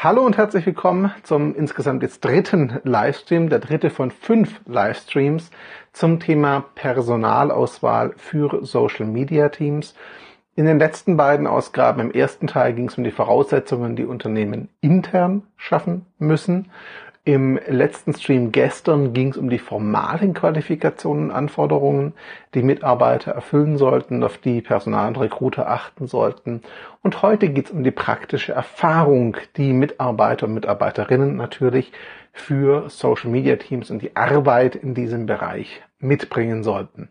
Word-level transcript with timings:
Hallo 0.00 0.24
und 0.24 0.36
herzlich 0.36 0.64
willkommen 0.64 1.12
zum 1.24 1.56
insgesamt 1.56 2.04
jetzt 2.04 2.24
dritten 2.24 2.78
Livestream, 2.84 3.48
der 3.48 3.58
dritte 3.58 3.90
von 3.90 4.12
fünf 4.12 4.60
Livestreams 4.64 5.50
zum 5.92 6.20
Thema 6.20 6.66
Personalauswahl 6.76 8.12
für 8.16 8.64
Social 8.64 9.06
Media 9.06 9.48
Teams. 9.48 9.96
In 10.54 10.66
den 10.66 10.78
letzten 10.78 11.16
beiden 11.16 11.48
Ausgaben, 11.48 12.00
im 12.00 12.12
ersten 12.12 12.46
Teil 12.46 12.74
ging 12.74 12.86
es 12.86 12.96
um 12.96 13.02
die 13.02 13.10
Voraussetzungen, 13.10 13.96
die 13.96 14.04
Unternehmen 14.04 14.68
intern 14.80 15.42
schaffen 15.56 16.06
müssen. 16.20 16.70
Im 17.28 17.60
letzten 17.68 18.14
Stream 18.14 18.52
gestern 18.52 19.12
ging 19.12 19.32
es 19.32 19.36
um 19.36 19.50
die 19.50 19.58
formalen 19.58 20.32
Qualifikationen 20.32 21.24
und 21.24 21.30
Anforderungen, 21.30 22.14
die 22.54 22.62
Mitarbeiter 22.62 23.32
erfüllen 23.32 23.76
sollten, 23.76 24.24
auf 24.24 24.38
die 24.38 24.62
Personal- 24.62 25.08
und 25.08 25.20
Recruiter 25.20 25.68
achten 25.68 26.06
sollten. 26.06 26.62
Und 27.02 27.20
heute 27.20 27.50
geht 27.50 27.66
es 27.66 27.70
um 27.70 27.84
die 27.84 27.90
praktische 27.90 28.52
Erfahrung, 28.52 29.36
die 29.58 29.74
Mitarbeiter 29.74 30.46
und 30.46 30.54
Mitarbeiterinnen 30.54 31.36
natürlich 31.36 31.92
für 32.32 32.88
Social 32.88 33.28
Media 33.30 33.56
Teams 33.56 33.90
und 33.90 34.00
die 34.00 34.16
Arbeit 34.16 34.74
in 34.74 34.94
diesem 34.94 35.26
Bereich 35.26 35.82
mitbringen 35.98 36.62
sollten. 36.62 37.10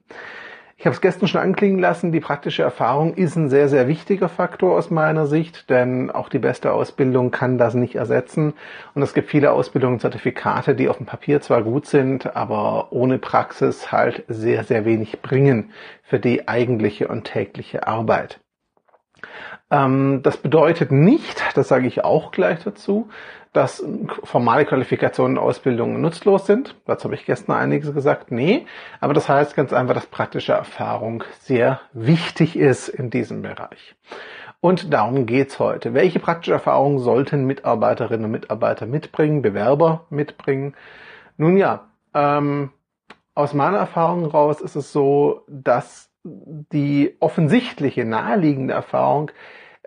Ich 0.79 0.85
habe 0.85 0.93
es 0.93 1.01
gestern 1.01 1.27
schon 1.27 1.41
anklingen 1.41 1.79
lassen, 1.79 2.11
die 2.11 2.19
praktische 2.19 2.61
Erfahrung 2.61 3.15
ist 3.15 3.35
ein 3.35 3.49
sehr, 3.49 3.67
sehr 3.67 3.87
wichtiger 3.87 4.29
Faktor 4.29 4.77
aus 4.77 4.91
meiner 4.91 5.25
Sicht, 5.25 5.71
denn 5.71 6.11
auch 6.11 6.29
die 6.29 6.37
beste 6.37 6.71
Ausbildung 6.71 7.31
kann 7.31 7.57
das 7.57 7.73
nicht 7.73 7.95
ersetzen. 7.95 8.53
Und 8.93 9.01
es 9.01 9.15
gibt 9.15 9.27
viele 9.27 9.53
Ausbildungen 9.53 9.95
und 9.95 10.01
Zertifikate, 10.01 10.75
die 10.75 10.87
auf 10.87 10.97
dem 10.97 11.07
Papier 11.07 11.41
zwar 11.41 11.63
gut 11.63 11.87
sind, 11.87 12.35
aber 12.35 12.91
ohne 12.91 13.17
Praxis 13.17 13.91
halt 13.91 14.23
sehr, 14.27 14.63
sehr 14.63 14.85
wenig 14.85 15.23
bringen 15.23 15.71
für 16.03 16.19
die 16.19 16.47
eigentliche 16.47 17.07
und 17.07 17.23
tägliche 17.23 17.87
Arbeit. 17.87 18.39
Ähm, 19.69 20.21
das 20.23 20.37
bedeutet 20.37 20.91
nicht, 20.91 21.43
das 21.55 21.67
sage 21.67 21.87
ich 21.87 22.03
auch 22.03 22.31
gleich 22.31 22.63
dazu, 22.63 23.09
dass 23.53 23.83
formale 24.23 24.65
Qualifikationen 24.65 25.37
und 25.37 25.43
Ausbildungen 25.43 25.99
nutzlos 25.99 26.45
sind. 26.45 26.75
Dazu 26.85 27.05
habe 27.05 27.15
ich 27.15 27.25
gestern 27.25 27.55
einiges 27.55 27.93
gesagt. 27.93 28.31
Nee, 28.31 28.67
aber 28.99 29.13
das 29.13 29.27
heißt 29.27 29.55
ganz 29.55 29.73
einfach, 29.73 29.95
dass 29.95 30.05
praktische 30.05 30.53
Erfahrung 30.53 31.23
sehr 31.39 31.81
wichtig 31.93 32.55
ist 32.55 32.87
in 32.87 33.09
diesem 33.09 33.41
Bereich. 33.41 33.95
Und 34.59 34.93
darum 34.93 35.25
geht's 35.25 35.59
heute. 35.59 35.93
Welche 35.93 36.19
praktische 36.19 36.53
Erfahrungen 36.53 36.99
sollten 36.99 37.45
Mitarbeiterinnen 37.45 38.25
und 38.25 38.31
Mitarbeiter 38.31 38.85
mitbringen, 38.85 39.41
Bewerber 39.41 40.05
mitbringen? 40.09 40.75
Nun 41.37 41.57
ja, 41.57 41.87
ähm, 42.13 42.71
aus 43.35 43.53
meiner 43.53 43.77
Erfahrung 43.77 44.25
raus 44.25 44.61
ist 44.61 44.75
es 44.75 44.91
so, 44.91 45.43
dass 45.47 46.09
die 46.71 47.15
offensichtliche, 47.19 48.05
naheliegende 48.05 48.73
Erfahrung 48.73 49.31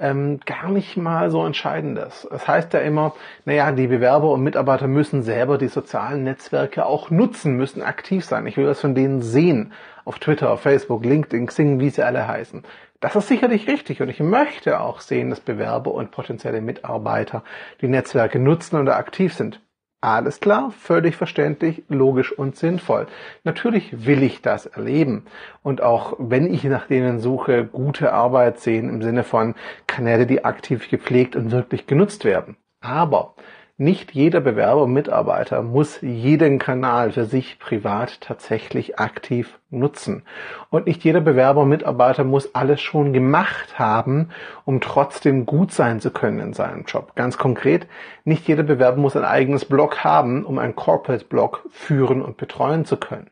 ähm, 0.01 0.41
gar 0.47 0.71
nicht 0.71 0.97
mal 0.97 1.31
so 1.31 1.45
entscheidend 1.45 1.99
ist. 1.99 2.27
Das 2.31 2.49
heißt 2.49 2.73
ja 2.73 2.81
immer, 2.81 3.15
naja, 3.45 3.71
die 3.71 3.87
Bewerber 3.87 4.31
und 4.31 4.43
Mitarbeiter 4.43 4.89
müssen 4.89 5.23
selber 5.23 5.59
die 5.59 5.69
sozialen 5.69 6.25
Netzwerke 6.25 6.87
auch 6.87 7.11
nutzen, 7.11 7.57
müssen 7.57 7.83
aktiv 7.83 8.25
sein. 8.25 8.47
Ich 8.47 8.57
will 8.57 8.67
das 8.67 8.81
von 8.81 8.95
denen 8.95 9.21
sehen. 9.21 9.73
Auf 10.07 10.19
Twitter, 10.19 10.57
Facebook, 10.57 11.05
LinkedIn, 11.05 11.47
Xing, 11.47 11.81
wie 11.81 11.91
sie 11.91 12.03
alle 12.03 12.27
heißen. 12.27 12.65
Das 13.01 13.15
ist 13.15 13.29
sicherlich 13.29 13.69
richtig 13.69 14.03
und 14.03 14.09
ich 14.09 14.21
möchte 14.21 14.81
auch 14.81 15.01
sehen, 15.01 15.31
dass 15.31 15.41
Bewerber 15.41 15.93
und 15.93 16.11
potenzielle 16.11 16.61
Mitarbeiter 16.61 17.45
die 17.81 17.89
Netzwerke 17.89 18.39
nutzen 18.39 18.77
oder 18.81 18.97
aktiv 18.97 19.35
sind. 19.35 19.61
Alles 20.03 20.41
klar, 20.41 20.71
völlig 20.71 21.17
verständlich, 21.17 21.83
logisch 21.89 22.33
und 22.33 22.57
sinnvoll. 22.57 23.07
Natürlich 23.45 24.07
will 24.07 24.23
ich 24.23 24.41
das 24.41 24.65
erleben. 24.65 25.27
Und 25.63 25.83
auch 25.83 26.15
wenn 26.19 26.53
ich 26.53 26.65
nach 26.65 26.87
denen 26.87 27.19
suche, 27.19 27.67
gute 27.67 28.15
Arbeit 28.15 28.61
sehen 28.61 28.89
im 28.89 29.03
Sinne 29.03 29.25
von 29.25 29.55
Kanäle, 29.87 30.27
die 30.27 30.43
aktiv 30.43 30.89
gepflegt 30.89 31.37
und 31.37 31.51
wirklich 31.51 31.87
genutzt 31.87 32.25
werden. 32.25 32.57
Aber 32.81 33.35
nicht 33.77 34.13
jeder 34.13 34.41
Bewerber 34.41 34.85
und 34.85 34.95
Mitarbeiter 34.95 35.63
muss 35.63 36.01
jeden 36.01 36.59
Kanal 36.59 37.13
für 37.13 37.27
sich 37.27 37.59
privat 37.59 38.23
tatsächlich 38.23 38.99
aktiv 38.99 39.60
nutzen. 39.71 40.23
Und 40.69 40.87
nicht 40.87 41.05
jeder 41.05 41.21
Bewerber 41.21 41.63
und 41.63 41.69
Mitarbeiter 41.69 42.25
muss 42.25 42.55
alles 42.55 42.81
schon 42.81 43.13
gemacht 43.13 43.79
haben, 43.79 44.31
um 44.65 44.81
trotzdem 44.81 45.47
gut 45.47 45.73
sein 45.73 46.01
zu 46.01 46.11
können 46.11 46.41
in 46.41 46.53
seinem 46.53 46.85
Job. 46.85 47.15
Ganz 47.15 47.39
konkret, 47.39 47.87
nicht 48.25 48.47
jeder 48.49 48.63
Bewerber 48.63 48.99
muss 48.99 49.17
ein 49.17 49.25
eigenes 49.25 49.65
Blog 49.65 50.05
haben, 50.05 50.45
um 50.45 50.59
ein 50.59 50.77
Corporate 50.77 51.25
Blog 51.25 51.65
führen 51.71 52.23
und 52.23 52.37
betreuen 52.37 52.85
zu 52.85 52.97
können. 52.97 53.31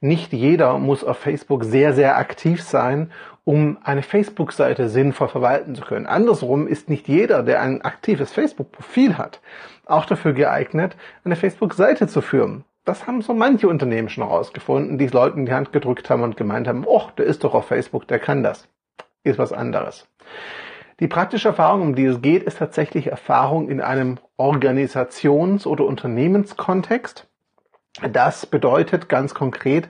Nicht 0.00 0.32
jeder 0.32 0.78
muss 0.78 1.04
auf 1.04 1.18
Facebook 1.18 1.64
sehr, 1.64 1.92
sehr 1.92 2.16
aktiv 2.16 2.62
sein, 2.62 3.10
um 3.44 3.78
eine 3.82 4.02
Facebook-Seite 4.02 4.88
sinnvoll 4.88 5.28
verwalten 5.28 5.74
zu 5.74 5.82
können. 5.82 6.06
Andersrum 6.06 6.66
ist 6.66 6.88
nicht 6.88 7.08
jeder, 7.08 7.42
der 7.42 7.60
ein 7.60 7.82
aktives 7.82 8.32
Facebook-Profil 8.32 9.18
hat, 9.18 9.40
auch 9.86 10.04
dafür 10.04 10.32
geeignet, 10.34 10.96
eine 11.24 11.36
Facebook-Seite 11.36 12.06
zu 12.06 12.20
führen. 12.20 12.64
Das 12.84 13.06
haben 13.06 13.20
so 13.20 13.34
manche 13.34 13.68
Unternehmen 13.68 14.08
schon 14.08 14.24
herausgefunden, 14.24 14.96
die 14.96 15.06
Leuten 15.06 15.46
die 15.46 15.52
Hand 15.52 15.72
gedrückt 15.72 16.08
haben 16.08 16.22
und 16.22 16.36
gemeint 16.36 16.66
haben, 16.66 16.84
oh, 16.86 17.08
der 17.18 17.26
ist 17.26 17.44
doch 17.44 17.54
auf 17.54 17.66
Facebook, 17.66 18.08
der 18.08 18.18
kann 18.18 18.42
das. 18.42 18.68
Ist 19.22 19.38
was 19.38 19.52
anderes. 19.52 20.08
Die 20.98 21.08
praktische 21.08 21.48
Erfahrung, 21.48 21.82
um 21.82 21.94
die 21.94 22.06
es 22.06 22.22
geht, 22.22 22.42
ist 22.42 22.58
tatsächlich 22.58 23.06
Erfahrung 23.08 23.68
in 23.68 23.80
einem 23.80 24.18
Organisations- 24.38 25.66
oder 25.66 25.84
Unternehmenskontext. 25.84 27.26
Das 28.12 28.46
bedeutet 28.46 29.08
ganz 29.08 29.34
konkret, 29.34 29.88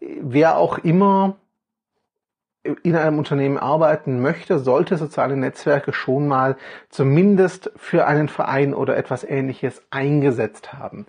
wer 0.00 0.56
auch 0.56 0.78
immer 0.78 1.36
in 2.82 2.94
einem 2.94 3.18
Unternehmen 3.18 3.58
arbeiten 3.58 4.20
möchte, 4.20 4.58
sollte 4.58 4.98
soziale 4.98 5.36
Netzwerke 5.36 5.92
schon 5.92 6.28
mal 6.28 6.56
zumindest 6.90 7.72
für 7.76 8.06
einen 8.06 8.28
Verein 8.28 8.74
oder 8.74 8.96
etwas 8.96 9.24
ähnliches 9.24 9.82
eingesetzt 9.90 10.74
haben 10.74 11.06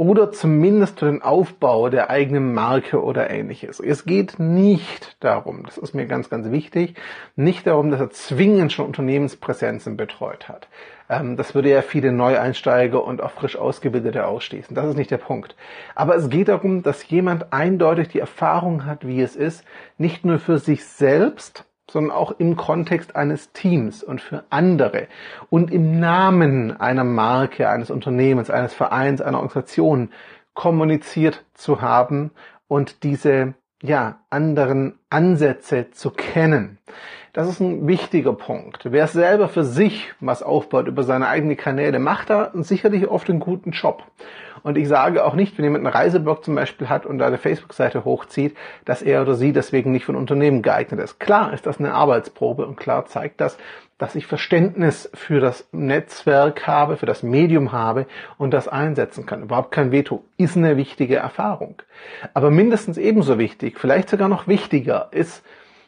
oder 0.00 0.32
zumindest 0.32 0.98
für 0.98 1.04
den 1.04 1.20
Aufbau 1.20 1.90
der 1.90 2.08
eigenen 2.08 2.54
Marke 2.54 3.02
oder 3.04 3.28
ähnliches. 3.28 3.80
Es 3.80 4.06
geht 4.06 4.38
nicht 4.38 5.22
darum, 5.22 5.62
das 5.66 5.76
ist 5.76 5.92
mir 5.92 6.06
ganz, 6.06 6.30
ganz 6.30 6.50
wichtig, 6.50 6.94
nicht 7.36 7.66
darum, 7.66 7.90
dass 7.90 8.00
er 8.00 8.08
zwingend 8.08 8.72
schon 8.72 8.86
Unternehmenspräsenzen 8.86 9.98
betreut 9.98 10.48
hat. 10.48 10.68
Ähm, 11.10 11.36
das 11.36 11.54
würde 11.54 11.68
ja 11.68 11.82
viele 11.82 12.12
Neueinsteiger 12.12 13.04
und 13.04 13.20
auch 13.20 13.32
frisch 13.32 13.56
Ausgebildete 13.56 14.26
ausschließen. 14.26 14.74
Das 14.74 14.86
ist 14.86 14.96
nicht 14.96 15.10
der 15.10 15.18
Punkt. 15.18 15.54
Aber 15.94 16.16
es 16.16 16.30
geht 16.30 16.48
darum, 16.48 16.82
dass 16.82 17.06
jemand 17.10 17.52
eindeutig 17.52 18.08
die 18.08 18.20
Erfahrung 18.20 18.86
hat, 18.86 19.06
wie 19.06 19.20
es 19.20 19.36
ist, 19.36 19.64
nicht 19.98 20.24
nur 20.24 20.38
für 20.38 20.56
sich 20.56 20.82
selbst, 20.86 21.66
sondern 21.90 22.12
auch 22.12 22.32
im 22.38 22.56
Kontext 22.56 23.16
eines 23.16 23.52
Teams 23.52 24.02
und 24.02 24.20
für 24.20 24.44
andere 24.50 25.08
und 25.50 25.70
im 25.70 25.98
Namen 26.00 26.78
einer 26.80 27.04
Marke, 27.04 27.68
eines 27.68 27.90
Unternehmens, 27.90 28.50
eines 28.50 28.74
Vereins, 28.74 29.20
einer 29.20 29.38
Organisation 29.38 30.10
kommuniziert 30.54 31.44
zu 31.54 31.80
haben 31.80 32.30
und 32.68 33.02
diese 33.02 33.54
ja, 33.82 34.20
anderen 34.28 34.98
Ansätze 35.08 35.90
zu 35.90 36.10
kennen. 36.10 36.78
Das 37.32 37.48
ist 37.48 37.60
ein 37.60 37.86
wichtiger 37.86 38.32
Punkt. 38.32 38.90
Wer 38.90 39.06
selber 39.06 39.48
für 39.48 39.62
sich 39.62 40.12
was 40.18 40.42
aufbaut 40.42 40.88
über 40.88 41.04
seine 41.04 41.28
eigenen 41.28 41.56
Kanäle, 41.56 42.00
macht 42.00 42.28
da 42.28 42.50
sicherlich 42.54 43.06
oft 43.06 43.30
einen 43.30 43.38
guten 43.38 43.70
Job. 43.70 44.02
Und 44.64 44.76
ich 44.76 44.88
sage 44.88 45.24
auch 45.24 45.34
nicht, 45.34 45.56
wenn 45.56 45.64
jemand 45.64 45.86
einen 45.86 45.94
Reiseblog 45.94 46.44
zum 46.44 46.56
Beispiel 46.56 46.88
hat 46.88 47.06
und 47.06 47.18
da 47.18 47.28
eine 47.28 47.38
Facebook-Seite 47.38 48.04
hochzieht, 48.04 48.56
dass 48.84 49.00
er 49.00 49.22
oder 49.22 49.34
sie 49.34 49.52
deswegen 49.52 49.92
nicht 49.92 50.08
ein 50.08 50.16
Unternehmen 50.16 50.60
geeignet 50.60 51.00
ist. 51.00 51.20
Klar 51.20 51.52
ist 51.52 51.66
das 51.66 51.78
eine 51.78 51.94
Arbeitsprobe 51.94 52.66
und 52.66 52.76
klar 52.76 53.06
zeigt 53.06 53.40
das, 53.40 53.56
dass 53.96 54.16
ich 54.16 54.26
Verständnis 54.26 55.08
für 55.14 55.40
das 55.40 55.68
Netzwerk 55.72 56.66
habe, 56.66 56.96
für 56.96 57.06
das 57.06 57.22
Medium 57.22 57.70
habe 57.70 58.06
und 58.38 58.52
das 58.52 58.66
einsetzen 58.66 59.24
kann. 59.24 59.42
Überhaupt 59.42 59.70
kein 59.70 59.92
Veto 59.92 60.24
ist 60.36 60.56
eine 60.56 60.76
wichtige 60.76 61.16
Erfahrung. 61.16 61.82
Aber 62.34 62.50
mindestens 62.50 62.98
ebenso 62.98 63.38
wichtig, 63.38 63.78
vielleicht 63.78 64.08
sogar 64.08 64.28
noch 64.28 64.48
wichtiger, 64.48 65.08
ist 65.12 65.44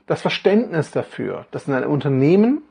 das 0.07 0.23
Verständnis 0.23 0.91
dafür, 0.91 1.47
dass 1.51 1.69
in 1.69 1.75
einem 1.75 1.91
Unternehmen, 1.91 2.63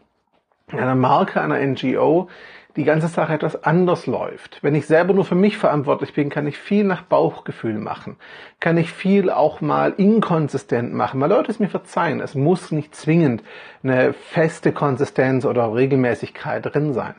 einer 0.72 0.96
Marke, 0.96 1.42
einer 1.42 1.60
NGO 1.60 2.30
die 2.76 2.84
ganze 2.86 3.08
Sache 3.08 3.34
etwas 3.34 3.64
anders 3.64 4.08
läuft. 4.08 4.64
Wenn 4.64 4.76
ich 4.76 4.86
selber 4.88 5.14
nur 5.14 5.26
für 5.26 5.36
mich 5.36 5.58
verantwortlich 5.58 6.14
bin, 6.14 6.30
kann 6.30 6.48
ich 6.48 6.58
viel 6.58 6.84
nach 6.84 7.02
Bauchgefühl 7.02 7.78
machen. 7.78 8.16
Kann 8.60 8.78
ich 8.78 8.92
viel 8.92 9.30
auch 9.30 9.60
mal 9.62 9.94
inkonsistent 9.98 10.94
machen, 10.94 11.20
weil 11.20 11.30
Leute 11.30 11.52
es 11.52 11.60
mir 11.60 11.68
verzeihen. 11.68 12.22
Es 12.22 12.36
muss 12.36 12.72
nicht 12.72 12.96
zwingend 12.96 13.44
eine 13.84 14.14
feste 14.14 14.72
Konsistenz 14.72 15.46
oder 15.46 15.74
Regelmäßigkeit 15.74 16.66
drin 16.74 16.94
sein. 16.94 17.16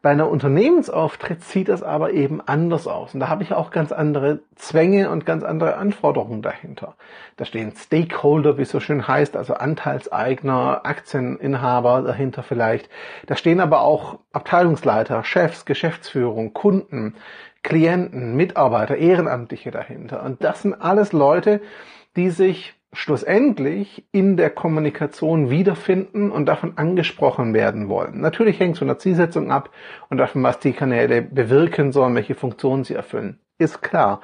Bei 0.00 0.10
einer 0.10 0.30
Unternehmensauftritt 0.30 1.42
sieht 1.42 1.68
das 1.68 1.82
aber 1.82 2.12
eben 2.12 2.40
anders 2.40 2.86
aus. 2.86 3.14
Und 3.14 3.20
da 3.20 3.28
habe 3.28 3.42
ich 3.42 3.52
auch 3.52 3.72
ganz 3.72 3.90
andere 3.90 4.38
Zwänge 4.54 5.10
und 5.10 5.26
ganz 5.26 5.42
andere 5.42 5.76
Anforderungen 5.76 6.40
dahinter. 6.40 6.94
Da 7.36 7.44
stehen 7.44 7.72
Stakeholder, 7.74 8.58
wie 8.58 8.62
es 8.62 8.70
so 8.70 8.78
schön 8.78 9.08
heißt, 9.08 9.36
also 9.36 9.54
Anteilseigner, 9.54 10.82
Aktieninhaber 10.84 12.02
dahinter 12.02 12.44
vielleicht. 12.44 12.88
Da 13.26 13.34
stehen 13.34 13.58
aber 13.58 13.80
auch 13.80 14.20
Abteilungsleiter, 14.32 15.24
Chefs, 15.24 15.64
Geschäftsführung, 15.64 16.54
Kunden, 16.54 17.16
Klienten, 17.64 18.36
Mitarbeiter, 18.36 18.96
Ehrenamtliche 18.96 19.72
dahinter. 19.72 20.22
Und 20.22 20.44
das 20.44 20.62
sind 20.62 20.74
alles 20.74 21.12
Leute, 21.12 21.60
die 22.14 22.30
sich 22.30 22.77
schlussendlich 22.92 24.04
in 24.12 24.36
der 24.36 24.50
Kommunikation 24.50 25.50
wiederfinden 25.50 26.30
und 26.30 26.46
davon 26.46 26.78
angesprochen 26.78 27.52
werden 27.52 27.88
wollen. 27.88 28.20
Natürlich 28.20 28.58
hängt 28.58 28.74
es 28.74 28.78
von 28.78 28.88
der 28.88 28.98
Zielsetzung 28.98 29.50
ab 29.50 29.70
und 30.08 30.18
davon, 30.18 30.42
was 30.42 30.58
die 30.58 30.72
Kanäle 30.72 31.22
bewirken 31.22 31.92
sollen, 31.92 32.14
welche 32.14 32.34
Funktionen 32.34 32.84
sie 32.84 32.94
erfüllen. 32.94 33.38
Ist 33.58 33.82
klar. 33.82 34.20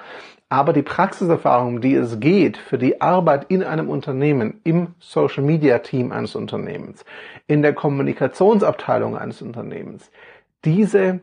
Aber 0.48 0.72
die 0.72 0.82
Praxiserfahrung, 0.82 1.80
die 1.80 1.94
es 1.94 2.20
geht 2.20 2.56
für 2.56 2.78
die 2.78 3.00
Arbeit 3.00 3.46
in 3.48 3.62
einem 3.64 3.88
Unternehmen, 3.88 4.60
im 4.62 4.94
Social 4.98 5.42
Media 5.42 5.78
Team 5.80 6.12
eines 6.12 6.34
Unternehmens, 6.36 7.04
in 7.46 7.62
der 7.62 7.74
Kommunikationsabteilung 7.74 9.16
eines 9.16 9.42
Unternehmens, 9.42 10.10
diese 10.64 11.20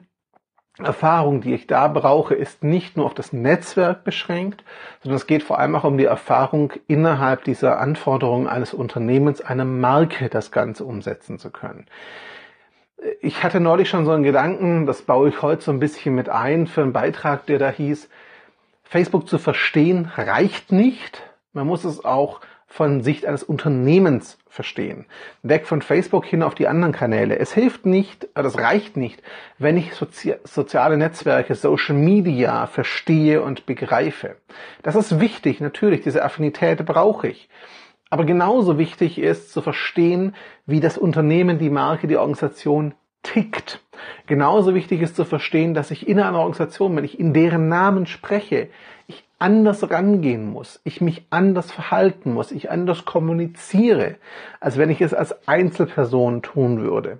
Erfahrung, 0.86 1.42
die 1.42 1.54
ich 1.54 1.68
da 1.68 1.88
brauche, 1.88 2.34
ist 2.34 2.64
nicht 2.64 2.98
nur 2.98 3.06
auf 3.06 3.14
das 3.14 3.34
Netzwerk 3.34 4.04
beschränkt, 4.04 4.64
sondern 5.02 5.18
es 5.18 5.28
geht 5.28 5.44
vor 5.44 5.60
allem 5.60 5.76
auch 5.76 5.84
um 5.84 5.98
die 5.98 6.06
Erfahrung, 6.06 6.74
innerhalb 6.88 7.44
dieser 7.44 7.80
Anforderungen 7.80 8.48
eines 8.48 8.74
Unternehmens 8.74 9.42
eine 9.42 9.66
Marke 9.66 10.30
das 10.30 10.52
Ganze 10.52 10.86
umsetzen 10.86 11.40
zu 11.40 11.52
können. 11.52 11.86
Ich 13.20 13.44
hatte 13.44 13.60
neulich 13.60 13.90
schon 13.90 14.06
so 14.06 14.12
einen 14.12 14.24
Gedanken, 14.24 14.86
das 14.86 15.02
baue 15.02 15.30
ich 15.30 15.42
heute 15.42 15.64
so 15.64 15.72
ein 15.72 15.80
bisschen 15.80 16.14
mit 16.14 16.30
ein 16.30 16.68
für 16.68 16.82
einen 16.82 16.94
Beitrag, 16.94 17.46
der 17.48 17.58
da 17.58 17.70
hieß, 17.70 18.10
Facebook 18.84 19.28
zu 19.28 19.38
verstehen 19.38 20.12
reicht 20.16 20.72
nicht. 20.72 21.24
Man 21.54 21.66
muss 21.66 21.84
es 21.84 22.06
auch 22.06 22.42
von 22.72 23.02
Sicht 23.02 23.26
eines 23.26 23.44
Unternehmens 23.44 24.38
verstehen. 24.48 25.06
Weg 25.44 25.68
von 25.68 25.82
Facebook 25.82 26.26
hin 26.26 26.42
auf 26.42 26.56
die 26.56 26.70
anderen 26.70 26.94
Kanäle. 26.94 27.38
Es 27.38 27.54
hilft 27.54 27.86
nicht, 27.86 28.30
äh, 28.34 28.44
das 28.44 28.58
reicht 28.58 28.96
nicht, 28.96 29.22
wenn 29.58 29.76
ich 29.76 29.94
Sozi 29.94 30.36
soziale 30.46 30.96
Netzwerke, 30.96 31.54
Social 31.54 31.96
Media 31.96 32.68
verstehe 32.68 33.42
und 33.42 33.66
begreife. 33.66 34.38
Das 34.84 34.96
ist 34.96 35.20
wichtig, 35.20 35.60
natürlich, 35.60 36.02
diese 36.02 36.24
Affinität 36.24 36.86
brauche 36.86 37.28
ich. 37.28 37.50
Aber 38.10 38.24
genauso 38.24 38.78
wichtig 38.78 39.20
ist 39.20 39.52
zu 39.52 39.62
verstehen, 39.62 40.34
wie 40.66 40.80
das 40.80 40.98
Unternehmen, 40.98 41.60
die 41.60 41.70
Marke, 41.70 42.08
die 42.08 42.18
Organisation 42.18 42.94
tickt. 43.22 43.84
Genauso 44.28 44.74
wichtig 44.74 45.02
ist 45.02 45.18
zu 45.18 45.26
verstehen, 45.26 45.74
dass 45.74 45.92
ich 45.92 46.08
in 46.08 46.20
einer 46.20 46.40
Organisation, 46.40 46.96
wenn 46.96 47.04
ich 47.04 47.20
in 47.20 47.34
deren 47.34 47.68
Namen 47.68 48.06
spreche, 48.06 48.70
ich 49.08 49.26
anders 49.42 49.90
rangehen 49.90 50.46
muss, 50.46 50.80
ich 50.84 51.02
mich 51.02 51.26
anders 51.30 51.72
verhalten 51.72 52.34
muss, 52.34 52.52
ich 52.52 52.70
anders 52.70 53.06
kommuniziere, 53.06 54.16
als 54.60 54.78
wenn 54.78 54.90
ich 54.90 55.02
es 55.02 55.14
als 55.14 55.48
Einzelperson 55.48 56.42
tun 56.42 56.82
würde. 56.82 57.20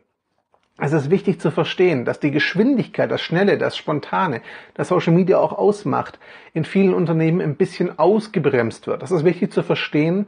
Es 0.78 0.94
ist 0.94 1.12
wichtig 1.12 1.40
zu 1.40 1.52
verstehen, 1.52 2.06
dass 2.06 2.20
die 2.20 2.32
Geschwindigkeit, 2.32 3.12
das 3.12 3.22
Schnelle, 3.22 3.58
das 3.58 3.78
Spontane, 3.78 4.42
das 4.74 4.88
Social 4.88 5.14
Media 5.14 5.38
auch 5.38 5.54
ausmacht, 5.54 6.18
in 6.54 6.66
vielen 6.66 6.94
Unternehmen 6.94 7.42
ein 7.42 7.56
bisschen 7.56 8.00
ausgebremst 8.00 8.88
wird. 8.88 9.02
Das 9.02 9.12
ist 9.12 9.24
wichtig 9.24 9.52
zu 9.52 9.62
verstehen, 9.62 10.28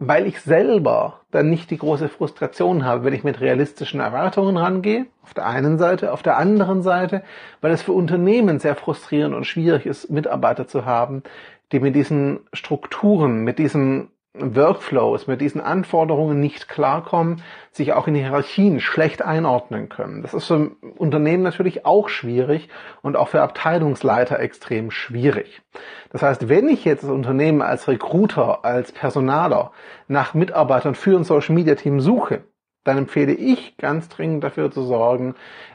weil 0.00 0.26
ich 0.26 0.40
selber 0.40 1.20
dann 1.30 1.50
nicht 1.50 1.70
die 1.70 1.76
große 1.76 2.08
Frustration 2.08 2.86
habe, 2.86 3.04
wenn 3.04 3.12
ich 3.12 3.22
mit 3.22 3.40
realistischen 3.40 4.00
Erwartungen 4.00 4.56
rangehe, 4.56 5.06
auf 5.22 5.34
der 5.34 5.46
einen 5.46 5.76
Seite, 5.76 6.12
auf 6.12 6.22
der 6.22 6.38
anderen 6.38 6.82
Seite, 6.82 7.22
weil 7.60 7.70
es 7.70 7.82
für 7.82 7.92
Unternehmen 7.92 8.58
sehr 8.58 8.74
frustrierend 8.74 9.34
und 9.34 9.44
schwierig 9.44 9.84
ist, 9.84 10.10
Mitarbeiter 10.10 10.66
zu 10.66 10.86
haben, 10.86 11.22
die 11.70 11.80
mit 11.80 11.94
diesen 11.94 12.40
Strukturen, 12.54 13.44
mit 13.44 13.58
diesen 13.58 14.08
Workflows, 14.34 15.26
mit 15.26 15.40
diesen 15.40 15.60
Anforderungen 15.60 16.38
nicht 16.38 16.68
klarkommen, 16.68 17.42
sich 17.72 17.92
auch 17.92 18.06
in 18.06 18.14
Hierarchien 18.14 18.78
schlecht 18.78 19.22
einordnen 19.22 19.88
können. 19.88 20.22
Das 20.22 20.34
ist 20.34 20.46
für 20.46 20.70
Unternehmen 20.96 21.42
natürlich 21.42 21.84
auch 21.84 22.08
schwierig 22.08 22.68
und 23.02 23.16
auch 23.16 23.28
für 23.28 23.42
Abteilungsleiter 23.42 24.38
extrem 24.38 24.92
schwierig. 24.92 25.62
Das 26.10 26.22
heißt, 26.22 26.48
wenn 26.48 26.68
ich 26.68 26.84
jetzt 26.84 27.02
das 27.02 27.10
Unternehmen 27.10 27.60
als 27.60 27.88
Recruiter, 27.88 28.64
als 28.64 28.92
Personaler 28.92 29.72
nach 30.06 30.32
Mitarbeitern 30.32 30.94
für 30.94 31.16
ein 31.16 31.24
Social 31.24 31.54
Media 31.56 31.74
Team 31.74 32.00
suche, 32.00 32.44
dann 32.84 32.98
empfehle 32.98 33.32
ich 33.32 33.76
ganz 33.78 34.08
dringend 34.08 34.44
dafür 34.44 34.70
zu 34.70 34.82
sorgen, 34.82 35.34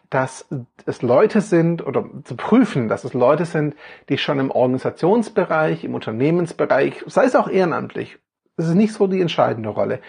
dass 0.10 0.48
es 0.86 1.01
Leute 1.01 1.42
sind 1.42 1.86
oder 1.86 2.06
zu 2.24 2.36
prüfen, 2.38 2.88
dass 2.88 3.04
es 3.04 3.13
Leute 3.13 3.46
sind, 3.46 3.75
die 4.08 4.18
schon 4.18 4.40
im 4.40 4.50
Organisationsbereich, 4.50 5.84
im 5.84 5.94
Unternehmensbereich, 5.94 7.04
sei 7.06 7.25
es 7.25 7.36
auch 7.36 7.50
ehrenamtlich, 7.50 8.18
das 8.57 8.68
ist 8.68 8.75
nicht 8.75 8.94
so 8.94 9.07
die 9.07 9.22
entscheidende 9.22 9.69
Rolle, 9.69 10.00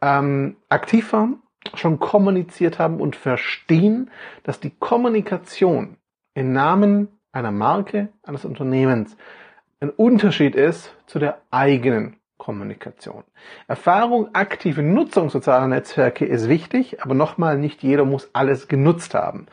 ähm, 0.00 0.56
aktiv 0.68 1.12
waren, 1.12 1.42
schon 1.74 1.98
kommuniziert 1.98 2.78
haben 2.78 3.00
und 3.00 3.16
verstehen, 3.16 4.10
dass 4.42 4.60
die 4.60 4.70
Kommunikation 4.70 5.96
im 6.34 6.52
Namen 6.52 7.08
einer 7.32 7.52
Marke, 7.52 8.10
eines 8.22 8.44
Unternehmens 8.44 9.16
ein 9.80 9.90
Unterschied 9.90 10.54
ist 10.54 10.94
zu 11.06 11.18
der 11.18 11.40
eigenen 11.50 12.16
Kommunikation. 12.44 13.24
Erfahrung, 13.68 14.28
aktive 14.34 14.82
Nutzung 14.82 15.30
sozialer 15.30 15.66
Netzwerke 15.66 16.26
ist 16.26 16.46
wichtig, 16.46 17.02
aber 17.02 17.14
nochmal, 17.14 17.56
nicht 17.56 17.82
jeder 17.82 18.04
muss 18.04 18.28
alles 18.34 18.68
genutzt 18.68 19.14
haben. 19.14 19.46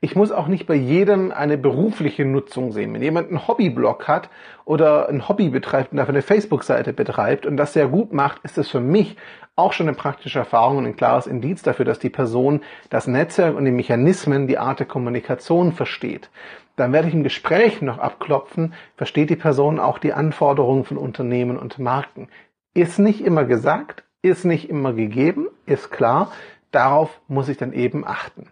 Ich 0.00 0.16
muss 0.16 0.32
auch 0.32 0.46
nicht 0.46 0.66
bei 0.66 0.74
jedem 0.74 1.30
eine 1.30 1.58
berufliche 1.58 2.24
Nutzung 2.24 2.72
sehen. 2.72 2.94
Wenn 2.94 3.02
jemand 3.02 3.28
einen 3.28 3.46
Hobbyblog 3.46 4.08
hat 4.08 4.30
oder 4.64 5.10
ein 5.10 5.28
Hobby 5.28 5.50
betreibt 5.50 5.92
und 5.92 5.98
dafür 5.98 6.14
eine 6.14 6.22
Facebook-Seite 6.22 6.94
betreibt 6.94 7.44
und 7.44 7.58
das 7.58 7.74
sehr 7.74 7.88
gut 7.88 8.14
macht, 8.14 8.42
ist 8.44 8.56
es 8.56 8.70
für 8.70 8.80
mich 8.80 9.16
auch 9.54 9.74
schon 9.74 9.88
eine 9.88 9.96
praktische 9.96 10.38
Erfahrung 10.38 10.78
und 10.78 10.86
ein 10.86 10.96
klares 10.96 11.26
Indiz 11.26 11.62
dafür, 11.62 11.84
dass 11.84 11.98
die 11.98 12.10
Person 12.10 12.62
das 12.88 13.06
Netzwerk 13.06 13.56
und 13.56 13.66
die 13.66 13.72
Mechanismen, 13.72 14.46
die 14.46 14.56
Art 14.56 14.78
der 14.78 14.86
Kommunikation 14.86 15.72
versteht. 15.72 16.30
Dann 16.78 16.92
werde 16.92 17.08
ich 17.08 17.14
im 17.14 17.24
Gespräch 17.24 17.82
noch 17.82 17.98
abklopfen, 17.98 18.72
versteht 18.96 19.30
die 19.30 19.36
Person 19.36 19.80
auch 19.80 19.98
die 19.98 20.12
Anforderungen 20.12 20.84
von 20.84 20.96
Unternehmen 20.96 21.58
und 21.58 21.80
Marken. 21.80 22.28
Ist 22.72 23.00
nicht 23.00 23.20
immer 23.20 23.44
gesagt, 23.44 24.04
ist 24.22 24.44
nicht 24.44 24.70
immer 24.70 24.92
gegeben, 24.92 25.48
ist 25.66 25.90
klar. 25.90 26.30
Darauf 26.70 27.20
muss 27.26 27.48
ich 27.48 27.56
dann 27.56 27.72
eben 27.72 28.06
achten. 28.06 28.46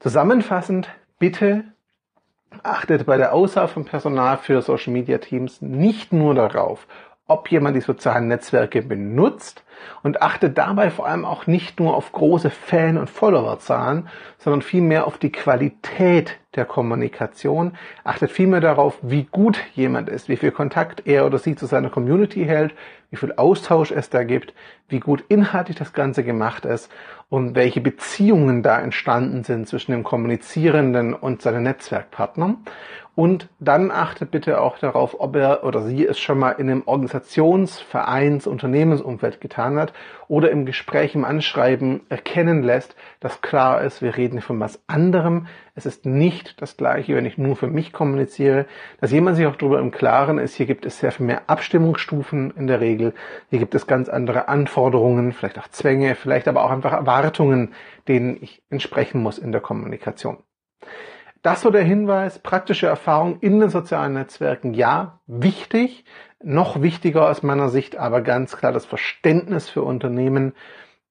Zusammenfassend, 0.00 0.90
bitte 1.18 1.64
achtet 2.62 3.06
bei 3.06 3.16
der 3.16 3.32
Auswahl 3.32 3.68
von 3.68 3.86
Personal 3.86 4.36
für 4.36 4.60
Social 4.60 4.92
Media 4.92 5.16
Teams 5.16 5.62
nicht 5.62 6.12
nur 6.12 6.34
darauf, 6.34 6.86
ob 7.30 7.50
jemand 7.50 7.76
die 7.76 7.80
sozialen 7.80 8.28
Netzwerke 8.28 8.82
benutzt 8.82 9.62
und 10.02 10.22
achtet 10.22 10.58
dabei 10.58 10.90
vor 10.90 11.06
allem 11.06 11.24
auch 11.24 11.46
nicht 11.46 11.80
nur 11.80 11.96
auf 11.96 12.12
große 12.12 12.50
Fan- 12.50 12.98
und 12.98 13.08
Followerzahlen, 13.08 14.08
sondern 14.38 14.62
vielmehr 14.62 15.06
auf 15.06 15.18
die 15.18 15.32
Qualität 15.32 16.38
der 16.54 16.64
Kommunikation, 16.64 17.72
achtet 18.04 18.30
vielmehr 18.30 18.60
darauf, 18.60 18.98
wie 19.02 19.24
gut 19.24 19.58
jemand 19.74 20.08
ist, 20.08 20.28
wie 20.28 20.36
viel 20.36 20.50
Kontakt 20.50 21.06
er 21.06 21.24
oder 21.24 21.38
sie 21.38 21.54
zu 21.54 21.66
seiner 21.66 21.90
Community 21.90 22.44
hält, 22.44 22.74
wie 23.10 23.16
viel 23.16 23.32
Austausch 23.36 23.90
es 23.90 24.10
da 24.10 24.24
gibt, 24.24 24.54
wie 24.88 25.00
gut 25.00 25.24
inhaltlich 25.28 25.76
das 25.76 25.92
Ganze 25.92 26.24
gemacht 26.24 26.64
ist 26.64 26.90
und 27.28 27.54
welche 27.54 27.80
Beziehungen 27.80 28.62
da 28.62 28.80
entstanden 28.80 29.44
sind 29.44 29.68
zwischen 29.68 29.92
dem 29.92 30.04
Kommunizierenden 30.04 31.14
und 31.14 31.42
seinen 31.42 31.62
Netzwerkpartnern. 31.62 32.58
Und 33.16 33.48
dann 33.58 33.90
achtet 33.90 34.30
bitte 34.30 34.60
auch 34.60 34.78
darauf, 34.78 35.18
ob 35.18 35.36
er 35.36 35.64
oder 35.64 35.82
sie 35.82 36.06
es 36.06 36.18
schon 36.18 36.38
mal 36.38 36.52
in 36.52 36.70
einem 36.70 36.84
Organisations-, 36.86 37.80
Vereins-, 37.80 38.46
Unternehmensumfeld 38.46 39.40
getan 39.40 39.78
hat 39.78 39.92
oder 40.28 40.50
im 40.50 40.64
Gespräch, 40.64 41.14
im 41.14 41.24
Anschreiben 41.24 42.02
erkennen 42.08 42.62
lässt, 42.62 42.94
dass 43.18 43.42
klar 43.42 43.82
ist, 43.82 44.00
wir 44.00 44.16
reden 44.16 44.40
von 44.40 44.60
was 44.60 44.80
anderem. 44.86 45.48
Es 45.74 45.86
ist 45.86 46.06
nicht 46.06 46.62
das 46.62 46.76
Gleiche, 46.76 47.16
wenn 47.16 47.26
ich 47.26 47.36
nur 47.36 47.56
für 47.56 47.66
mich 47.66 47.92
kommuniziere, 47.92 48.66
dass 49.00 49.12
jemand 49.12 49.36
sich 49.36 49.46
auch 49.46 49.56
darüber 49.56 49.80
im 49.80 49.90
Klaren 49.90 50.38
ist, 50.38 50.54
hier 50.54 50.66
gibt 50.66 50.86
es 50.86 51.00
sehr 51.00 51.10
viel 51.10 51.26
mehr 51.26 51.42
Abstimmungsstufen 51.48 52.52
in 52.56 52.68
der 52.68 52.80
Regel, 52.80 52.99
hier 53.50 53.58
gibt 53.58 53.74
es 53.74 53.86
ganz 53.86 54.08
andere 54.08 54.48
Anforderungen, 54.48 55.32
vielleicht 55.32 55.58
auch 55.58 55.68
Zwänge, 55.68 56.14
vielleicht 56.14 56.48
aber 56.48 56.64
auch 56.64 56.70
einfach 56.70 56.92
Erwartungen, 56.92 57.74
denen 58.08 58.38
ich 58.40 58.62
entsprechen 58.70 59.22
muss 59.22 59.38
in 59.38 59.52
der 59.52 59.60
Kommunikation. 59.60 60.38
Das 61.42 61.62
so 61.62 61.70
der 61.70 61.82
Hinweis, 61.82 62.38
praktische 62.38 62.86
Erfahrung 62.86 63.38
in 63.40 63.60
den 63.60 63.70
sozialen 63.70 64.12
Netzwerken, 64.12 64.74
ja, 64.74 65.20
wichtig, 65.26 66.04
noch 66.42 66.82
wichtiger 66.82 67.28
aus 67.28 67.42
meiner 67.42 67.70
Sicht, 67.70 67.96
aber 67.96 68.20
ganz 68.20 68.56
klar 68.56 68.72
das 68.72 68.84
Verständnis 68.84 69.68
für 69.68 69.82
Unternehmen 69.82 70.52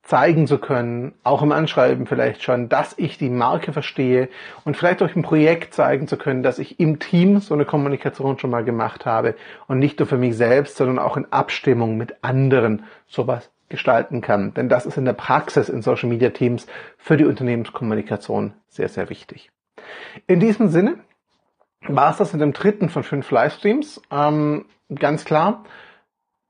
zeigen 0.03 0.47
zu 0.47 0.57
können, 0.57 1.13
auch 1.23 1.41
im 1.41 1.51
Anschreiben 1.51 2.07
vielleicht 2.07 2.41
schon, 2.41 2.67
dass 2.69 2.95
ich 2.97 3.17
die 3.17 3.29
Marke 3.29 3.73
verstehe 3.73 4.29
und 4.65 4.75
vielleicht 4.75 5.01
durch 5.01 5.15
ein 5.15 5.21
Projekt 5.21 5.73
zeigen 5.73 6.07
zu 6.07 6.17
können, 6.17 6.41
dass 6.41 6.57
ich 6.57 6.79
im 6.79 6.99
Team 6.99 7.39
so 7.39 7.53
eine 7.53 7.65
Kommunikation 7.65 8.39
schon 8.39 8.49
mal 8.49 8.63
gemacht 8.63 9.05
habe 9.05 9.35
und 9.67 9.77
nicht 9.77 9.99
nur 9.99 10.07
für 10.07 10.17
mich 10.17 10.35
selbst, 10.35 10.77
sondern 10.77 10.99
auch 10.99 11.15
in 11.15 11.31
Abstimmung 11.31 11.97
mit 11.97 12.23
anderen 12.23 12.85
sowas 13.07 13.51
gestalten 13.67 14.21
kann. 14.21 14.53
Denn 14.55 14.67
das 14.67 14.85
ist 14.85 14.97
in 14.97 15.05
der 15.05 15.13
Praxis 15.13 15.69
in 15.69 15.81
Social 15.81 16.09
Media 16.09 16.31
Teams 16.31 16.65
für 16.97 17.17
die 17.17 17.25
Unternehmenskommunikation 17.25 18.53
sehr, 18.67 18.89
sehr 18.89 19.09
wichtig. 19.09 19.51
In 20.27 20.39
diesem 20.39 20.69
Sinne 20.69 20.95
war 21.87 22.11
es 22.11 22.17
das 22.17 22.33
mit 22.33 22.41
dem 22.41 22.53
dritten 22.53 22.89
von 22.89 23.03
fünf 23.03 23.29
Livestreams. 23.31 24.01
Ähm, 24.11 24.65
ganz 24.93 25.23
klar, 25.23 25.63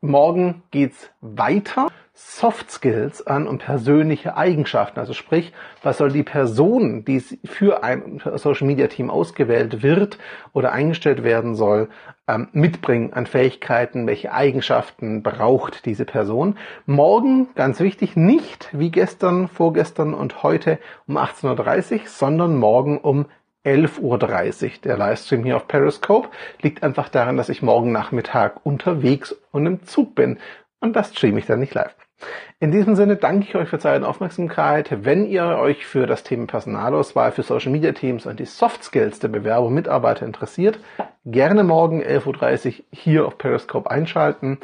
morgen 0.01 0.63
geht's 0.71 1.09
weiter. 1.21 1.87
Soft 2.21 2.69
Skills 2.69 3.25
an 3.25 3.47
und 3.47 3.59
persönliche 3.59 4.35
Eigenschaften. 4.35 4.99
Also 4.99 5.13
sprich, 5.13 5.53
was 5.81 5.99
soll 5.99 6.11
die 6.11 6.23
Person, 6.23 7.05
die 7.05 7.21
für 7.21 7.81
ein 7.81 8.21
Social 8.35 8.67
Media 8.67 8.87
Team 8.87 9.09
ausgewählt 9.09 9.83
wird 9.83 10.17
oder 10.51 10.73
eingestellt 10.73 11.23
werden 11.23 11.55
soll, 11.55 11.87
ähm, 12.27 12.49
mitbringen 12.51 13.13
an 13.13 13.25
Fähigkeiten, 13.25 14.05
welche 14.05 14.33
Eigenschaften 14.33 15.23
braucht 15.23 15.85
diese 15.85 16.03
Person. 16.03 16.57
Morgen, 16.85 17.47
ganz 17.55 17.79
wichtig, 17.79 18.17
nicht 18.17 18.67
wie 18.73 18.91
gestern, 18.91 19.47
vorgestern 19.47 20.13
und 20.13 20.43
heute 20.43 20.77
um 21.07 21.17
18.30 21.17 21.93
Uhr, 21.93 21.99
sondern 22.05 22.57
morgen 22.57 22.97
um 22.97 23.27
11.30 23.65 24.63
Uhr. 24.63 24.71
Der 24.83 24.97
Livestream 24.97 25.43
hier 25.43 25.57
auf 25.57 25.67
Periscope 25.67 26.29
liegt 26.61 26.83
einfach 26.83 27.09
daran, 27.09 27.37
dass 27.37 27.49
ich 27.49 27.61
morgen 27.61 27.91
Nachmittag 27.91 28.65
unterwegs 28.65 29.35
und 29.51 29.65
im 29.65 29.83
Zug 29.83 30.15
bin. 30.15 30.39
Und 30.79 30.95
das 30.95 31.15
streame 31.15 31.39
ich 31.39 31.45
dann 31.45 31.59
nicht 31.59 31.73
live. 31.73 31.95
In 32.59 32.71
diesem 32.71 32.95
Sinne 32.95 33.15
danke 33.15 33.45
ich 33.47 33.55
euch 33.55 33.69
für 33.69 33.79
Zeit 33.79 34.01
und 34.01 34.07
Aufmerksamkeit. 34.07 35.05
Wenn 35.05 35.25
ihr 35.25 35.45
euch 35.45 35.85
für 35.85 36.05
das 36.07 36.23
Thema 36.23 36.45
Personalauswahl 36.47 37.31
für 37.31 37.43
Social 37.43 37.71
Media 37.71 37.93
Teams 37.93 38.25
und 38.25 38.39
die 38.39 38.45
Soft 38.45 38.83
Skills 38.83 39.19
der 39.19 39.29
Bewerber 39.29 39.67
und 39.67 39.73
Mitarbeiter 39.73 40.25
interessiert, 40.25 40.79
gerne 41.25 41.63
morgen 41.63 42.03
11.30 42.03 42.67
Uhr 42.67 42.85
hier 42.91 43.25
auf 43.25 43.37
Periscope 43.37 43.89
einschalten. 43.89 44.57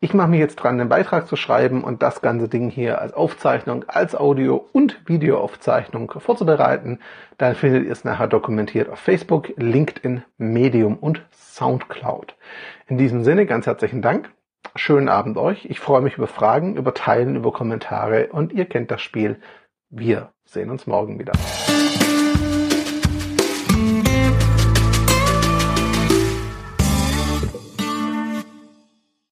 Ich 0.00 0.14
mache 0.14 0.28
mich 0.28 0.38
jetzt 0.38 0.56
dran, 0.56 0.78
den 0.78 0.88
Beitrag 0.88 1.26
zu 1.26 1.34
schreiben 1.34 1.82
und 1.82 2.02
das 2.02 2.20
ganze 2.20 2.48
Ding 2.48 2.70
hier 2.70 3.00
als 3.00 3.14
Aufzeichnung, 3.14 3.84
als 3.88 4.14
Audio- 4.14 4.68
und 4.72 5.00
Videoaufzeichnung 5.06 6.12
vorzubereiten. 6.18 7.00
Dann 7.36 7.56
findet 7.56 7.86
ihr 7.86 7.92
es 7.92 8.04
nachher 8.04 8.28
dokumentiert 8.28 8.88
auf 8.90 9.00
Facebook, 9.00 9.48
LinkedIn, 9.56 10.22
Medium 10.36 10.96
und 10.98 11.24
Soundcloud. 11.32 12.36
In 12.86 12.96
diesem 12.96 13.24
Sinne 13.24 13.46
ganz 13.46 13.66
herzlichen 13.66 14.02
Dank 14.02 14.30
Schönen 14.74 15.08
Abend 15.08 15.36
euch. 15.36 15.64
Ich 15.66 15.80
freue 15.80 16.02
mich 16.02 16.16
über 16.16 16.26
Fragen, 16.26 16.76
über 16.76 16.94
Teilen, 16.94 17.36
über 17.36 17.52
Kommentare 17.52 18.28
und 18.32 18.52
ihr 18.52 18.66
kennt 18.66 18.90
das 18.90 19.02
Spiel. 19.02 19.40
Wir 19.90 20.32
sehen 20.44 20.70
uns 20.70 20.86
morgen 20.86 21.18
wieder. 21.18 21.32